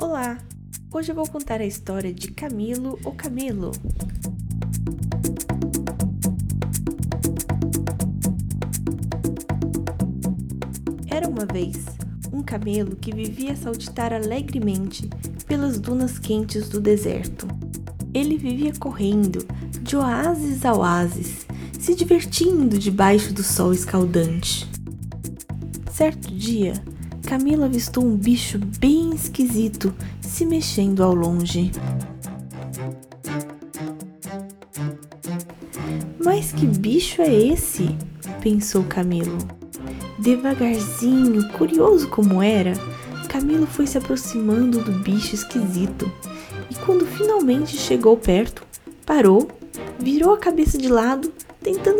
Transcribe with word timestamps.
Olá! 0.00 0.38
Hoje 0.92 1.10
eu 1.10 1.14
vou 1.16 1.28
contar 1.28 1.60
a 1.60 1.66
história 1.66 2.14
de 2.14 2.30
Camilo 2.30 3.00
o 3.04 3.10
Camelo. 3.10 3.72
Era 11.08 11.28
uma 11.28 11.44
vez 11.44 11.84
um 12.32 12.44
camelo 12.44 12.94
que 12.94 13.12
vivia 13.12 13.56
saltitar 13.56 14.12
alegremente 14.12 15.10
pelas 15.48 15.80
dunas 15.80 16.16
quentes 16.16 16.68
do 16.68 16.80
deserto. 16.80 17.48
Ele 18.14 18.38
vivia 18.38 18.72
correndo 18.78 19.44
de 19.82 19.96
oásis 19.96 20.64
a 20.64 20.74
oásis, 20.74 21.44
se 21.76 21.96
divertindo 21.96 22.78
debaixo 22.78 23.34
do 23.34 23.42
sol 23.42 23.72
escaldante. 23.72 24.64
Certo 25.90 26.32
dia, 26.32 26.74
Camila 27.26 27.66
avistou 27.66 28.04
um 28.04 28.16
bicho 28.16 28.58
bem 28.78 29.14
esquisito 29.14 29.94
se 30.20 30.44
mexendo 30.44 31.02
ao 31.02 31.14
longe. 31.14 31.70
Mas 36.22 36.52
que 36.52 36.66
bicho 36.66 37.22
é 37.22 37.34
esse? 37.34 37.96
pensou 38.40 38.84
Camilo. 38.84 39.38
Devagarzinho, 40.18 41.48
curioso 41.52 42.08
como 42.08 42.42
era, 42.42 42.72
Camilo 43.28 43.66
foi 43.66 43.86
se 43.86 43.98
aproximando 43.98 44.82
do 44.82 44.92
bicho 45.00 45.34
esquisito 45.34 46.10
e, 46.70 46.74
quando 46.74 47.06
finalmente 47.06 47.76
chegou 47.76 48.16
perto, 48.16 48.64
parou, 49.04 49.48
virou 49.98 50.32
a 50.32 50.38
cabeça 50.38 50.78
de 50.78 50.88
lado, 50.88 51.32
tentando 51.62 51.97